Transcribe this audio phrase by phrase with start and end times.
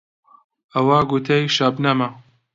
[0.73, 2.09] ئەوە گوتەی شەبنەمە